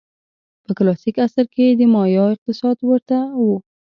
[0.63, 3.43] په کلاسیک عصر کې د مایا اقتصاد ورته و.